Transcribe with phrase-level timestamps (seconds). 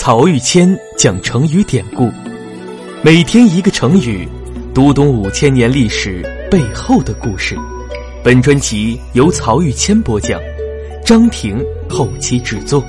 [0.00, 2.08] 曹玉谦讲成语典故，
[3.02, 4.28] 每天一个成语，
[4.72, 7.56] 读懂五千年历史背后的故事。
[8.22, 10.40] 本专辑由曹玉谦播讲，
[11.04, 12.80] 张婷后期制作。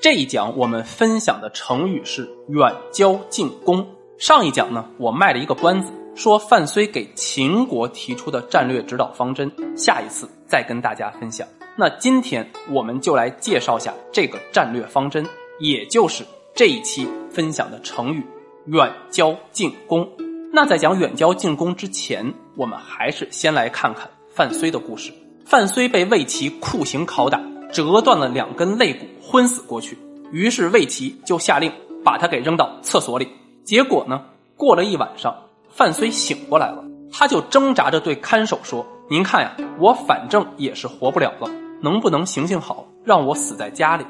[0.00, 3.84] 这一讲我们分享的成语是远交近攻。
[4.18, 5.90] 上一讲呢，我卖了一个关子，
[6.20, 11.48] 说范睢给秦国提出的战略指导方针，下一次再跟大家分享。
[11.78, 15.26] 那今天我们就来介绍下这个战略方针，
[15.60, 16.22] 也就是
[16.54, 18.22] 这一期分享的成语
[18.66, 20.06] 远交近攻。
[20.52, 25.10] 那在讲远交近攻之前，我们还是先来看看范睢的故事。
[25.46, 27.40] 范睢被魏齐酷刑拷打。
[27.72, 29.96] 折断了两根肋骨，昏死过去。
[30.32, 31.72] 于是魏齐就下令
[32.04, 33.28] 把他给扔到厕所里。
[33.64, 34.20] 结果呢，
[34.56, 35.32] 过了一晚上，
[35.80, 41.50] 范睢醒过来了，他就挣扎着对看守说：“您看呀，我反正也是活不了了，
[41.80, 44.04] 能不能行行好，让我死在家里？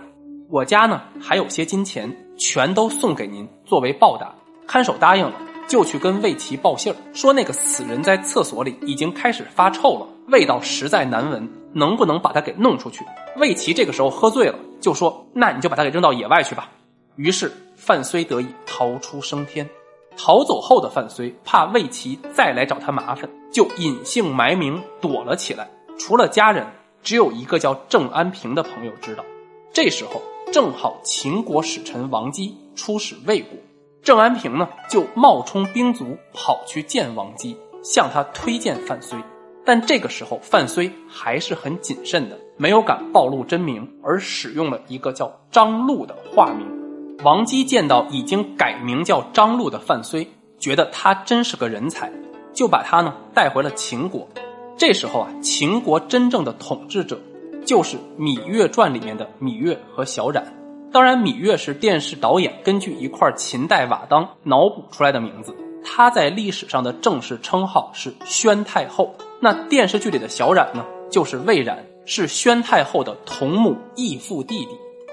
[0.48, 4.34] 我家呢还有些金钱，全都送给您作为报答。”
[4.66, 5.32] 看守答应了，
[5.68, 13.04] 就去跟魏齐报信儿，说那个死人在厕所里已经开始发臭了，味道实在难闻，能不能把他给弄出去？
[13.36, 16.68] 魏齐这个时候喝醉了，就说：“那你就把他给扔到野外去吧。”
[17.14, 19.70] 于是范睢得以逃出升天。
[20.22, 25.66] 逃走后的范睢怕魏齐再来找他麻烦，就隐姓埋名躲了起来。
[25.98, 26.66] 除了家人，
[27.02, 29.24] 只有一个叫郑安平的朋友知道。
[29.72, 30.20] 这时候
[30.52, 33.58] 正好秦国使臣王姬出使魏国，
[34.02, 39.16] 郑安平呢就冒充兵卒跑去见王姬，向他推荐范睢。
[39.64, 42.38] 但这个时候范睢还是很谨慎的。
[42.58, 46.79] 没有敢暴露真名，而使用了一个叫张禄的化名。
[47.22, 50.26] 王姬见到已经改名叫张禄的范睢，
[50.58, 52.10] 觉得他真是个人才，
[52.54, 54.26] 就把他呢带回了秦国。
[54.78, 57.20] 这时候啊，秦国真正的统治者
[57.66, 60.42] 就是《芈月传》里面的芈月和小冉。
[60.90, 65.54] 当然，芈月是电视导演根据一块秦代瓦当脑补出来的名字，
[65.84, 69.14] 他在历史上的正式称号是宣太后。
[69.40, 71.84] 那电视剧里的小冉呢，就是魏冉。
[72.06, 74.70] 是宣太后的同母异父弟弟，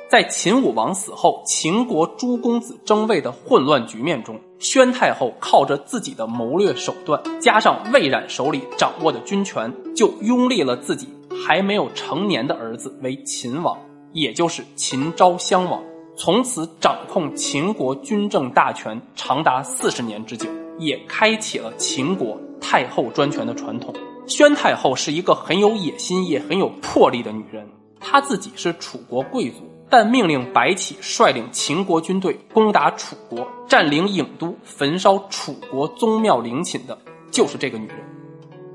[0.09, 11.09] 在秦武王死后，秦国诸公子争位的混乱局面中，宣太后靠着自己的谋略手段，加上魏冉手里掌握的军权，就拥立了自己
[11.45, 13.77] 还没有成年的儿子为秦王，
[14.13, 15.83] 也就是秦昭襄王，
[16.15, 20.47] 从此掌控秦国军政大权长达四十年之久，
[20.79, 23.93] 也开启了秦国太后专权的传统。
[24.25, 27.67] 宣太后是一个很有野心也很有魄力的女人，
[27.99, 36.97] 她自己是楚国贵族，但命令白起率领秦国军队攻打楚国，占领郢都，焚烧楚国宗庙陵寝的，
[37.31, 37.97] 就是这个女人。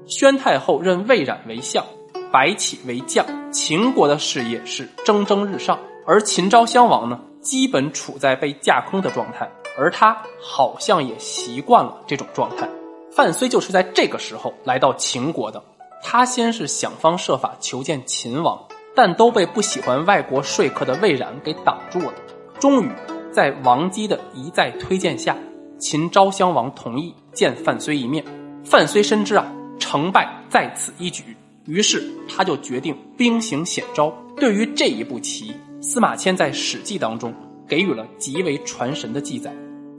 [0.06, 1.84] 宣太后任魏冉为相，
[2.32, 12.68] 白起为将，秦国的事业是蒸蒸日上，而秦昭襄王呢，基本处在被架空的状态，而他好像也习惯了这种状态。
[13.14, 15.62] 范睢就是在这个时候来到秦国的。
[16.02, 18.58] 他先是想方设法求见秦王，
[18.94, 22.12] 但都被不喜欢外国说客的魏冉给挡住了。
[22.58, 22.90] 终于，
[23.32, 25.36] 在王姬的一再推荐下，
[25.78, 28.24] 秦昭襄王同意见范睢一面。
[28.64, 31.36] 范睢深知啊，成败在此一举，
[31.66, 34.12] 于是他就决定兵行险招。
[34.36, 37.34] 对于这一步棋，司马迁在《史记》当中
[37.66, 39.52] 给予了极为传神的记载。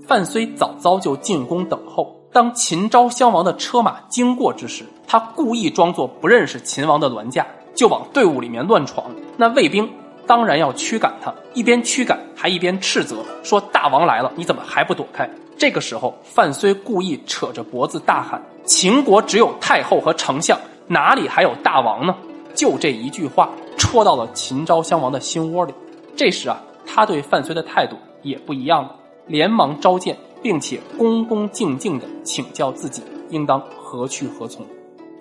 [0.08, 2.16] 范睢早早就进宫等候。
[2.34, 7.46] 当秦昭襄王的车马经过之时，他故意装作不认识秦王的銮驾，
[7.76, 9.06] 就往队伍里面乱闯。
[9.38, 9.88] 那卫兵
[10.26, 15.30] 当然要驱赶他，一边驱赶还一边斥责说：“大王来了，你怎么还不躲开？”
[15.60, 22.16] 这个时候，范睢故意扯着脖子大喊：“秦国只有太后和丞相，哪里还有大王呢？”
[22.56, 25.74] 就这一句话戳到了秦昭襄王的心窝里。
[26.16, 28.96] 这时啊，他对范睢的态度也不一样了，
[29.28, 30.18] 连忙召见。
[30.44, 34.64] 并且恭恭敬敬地请教自己应当何去何从，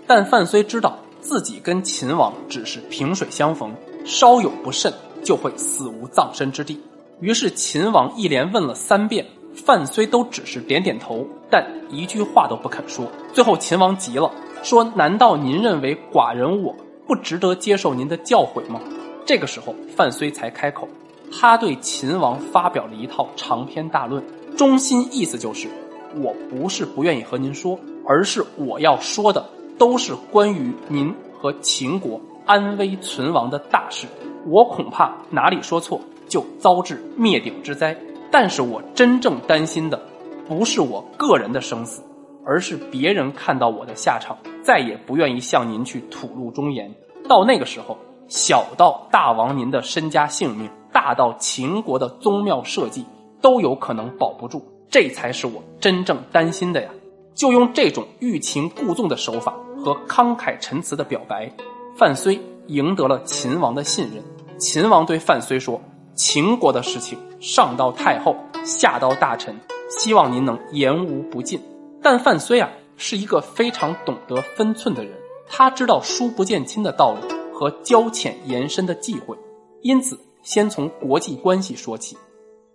[0.06, 3.72] 但范睢知道自己跟秦王只是萍水相逢，
[4.04, 4.92] 稍有不慎
[5.22, 6.78] 就会死无葬身之地。
[7.20, 9.24] 于是秦王一连问了三遍，
[9.54, 13.06] 范睢都只是点点头，但一句话都不肯说。
[13.32, 14.28] 最后秦王急了，
[14.64, 16.74] 说：“难道您认为寡人我
[17.06, 18.80] 不值得接受您的教诲吗？”
[19.24, 20.88] 这个时候范睢才开口，
[21.30, 24.20] 他对秦王发表了一套长篇大论。
[24.56, 25.68] 中心意思就是，
[26.16, 29.44] 我不是不愿意和您说，而是我要说的
[29.78, 34.06] 都是关于您和秦国安危存亡的大事。
[34.46, 37.96] 我恐怕哪里说错，就遭致灭顶之灾。
[38.30, 40.00] 但是我真正担心的，
[40.48, 42.02] 不是我个人的生死，
[42.44, 46.92] 而是别人看到我的下场，再也不愿意向您去吐露忠言。
[47.28, 47.96] 到那个时候，
[48.28, 53.04] 小到大王您的身家性命，大到秦国的宗庙社稷，
[53.42, 54.64] 都有可能保不住。
[54.88, 56.88] 这才是我真正担心的呀！
[57.34, 61.50] 就用这种欲擒故纵的手法和慷慨陈词的表白，
[61.96, 64.22] 范睢赢得了秦王的信任。
[64.58, 65.80] 秦王对范睢说
[66.14, 71.58] ：“秦国的事情，上到太后，下到大臣，希望您能言无不尽。”
[72.02, 75.12] 但范睢啊，是一个非常懂得分寸的人，
[75.48, 79.34] 他知道疏不见亲的道理和交浅言深的忌讳，
[79.80, 82.14] 因此先从国际关系说起。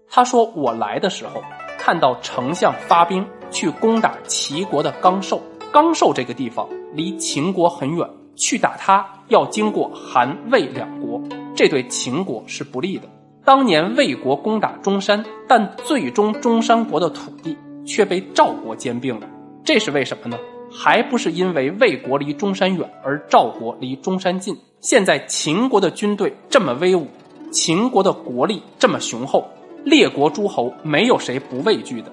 [0.09, 1.42] 他说：“我来的时候，
[1.77, 11.21] 看到丞相发兵去攻打齐国的刚寿，刚寿这个地方离秦国很远，去打他要经过韩魏两国，
[11.56, 13.07] 这对秦国是不利的。
[13.45, 17.57] 当年魏国攻打中山，但最终中山国的土地。”
[17.88, 19.30] 却被赵国兼并了，
[19.63, 20.38] 这是为什么呢？
[20.69, 24.57] 还不是因为魏国离中山远，而赵国离中山近。
[24.81, 27.07] 现在秦国的军队这么威武，
[27.50, 29.48] 秦国的国力这么雄厚，
[29.89, 32.12] 列国诸侯没有谁不畏惧的。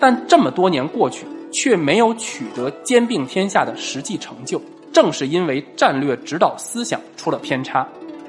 [0.00, 4.60] 但这么多年过去，却没有取得兼并天下的实际成就，
[4.92, 7.86] 正是因为战略指导思想出了偏差。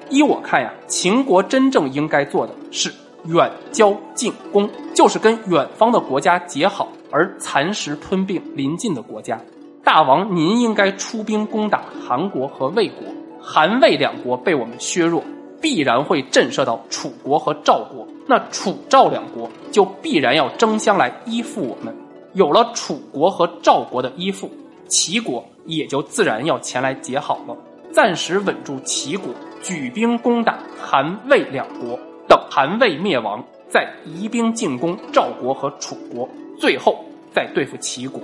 [0.10, 2.94] 依我看呀，秦国真正应该做的是。
[3.28, 9.40] 远交近攻，就是跟远方的国家结好，而蚕食吞并邻近的国家。
[9.82, 13.08] 大王，您应该出兵攻打韩国和魏国，
[13.40, 15.24] 韩魏两国被我们削弱，
[15.62, 18.06] 必然会震慑到楚国和赵国。
[18.28, 21.96] 那楚赵两国就必然要争相来依附我们。
[22.34, 24.50] 有了楚国和赵国的依附，
[24.88, 27.56] 齐国也就自然要前来结好了，
[27.92, 29.30] 暂时稳住齐国，
[29.62, 32.00] 举兵攻打韩魏两国。
[32.28, 36.28] 等韩魏灭亡，再移兵进攻赵国和楚国，
[36.58, 37.04] 最后
[37.34, 38.22] 再对付齐国，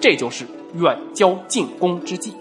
[0.00, 2.32] 这就是远交近攻之计。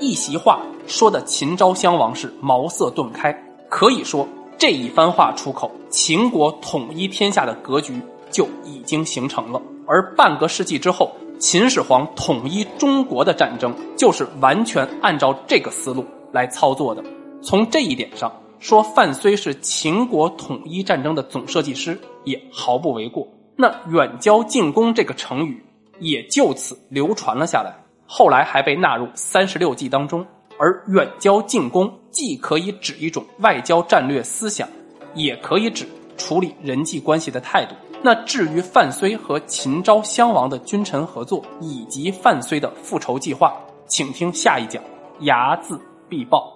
[0.00, 3.32] 一席话说的秦昭襄王是茅塞顿开，
[3.68, 4.26] 可以说
[4.66, 8.00] 这一番话出口，秦国统一天下的格局
[8.30, 9.60] 就已经形成了。
[9.86, 16.02] 而半个世纪之后，秦始皇统一中国的战争就是完全按照这个思路
[16.32, 17.04] 来操作的。
[17.42, 18.32] 从这一点上。
[18.58, 23.28] 说范睢是秦国统一战争的总设计师，也毫不为过。
[23.56, 25.62] 那远交近攻这个成语
[26.00, 27.76] 也就此流传了下来，
[28.06, 30.26] 后来还被纳入三十六计当中。
[30.56, 34.66] 而远交近攻既可以指一种外交战略思想，
[35.14, 37.74] 也可以指处理人际关系的态度。
[38.02, 43.52] 那至于范睢和秦昭襄王的君臣合作，以及范睢的复仇计划，
[43.86, 44.80] 请听下一讲，
[45.20, 45.78] 睚眦
[46.08, 46.53] 必报。